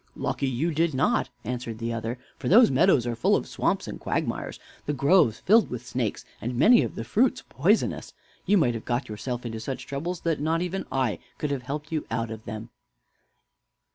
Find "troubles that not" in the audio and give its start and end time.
9.85-10.63